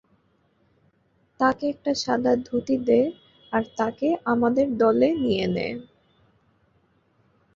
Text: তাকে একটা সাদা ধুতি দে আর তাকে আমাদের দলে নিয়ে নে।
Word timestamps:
তাকে 1.39 1.63
একটা 1.69 1.91
সাদা 2.03 2.33
ধুতি 2.45 2.75
দে 2.87 3.01
আর 3.53 3.63
তাকে 3.77 4.07
আমাদের 4.25 4.67
দলে 4.77 5.09
নিয়ে 5.23 5.45
নে। 5.55 5.67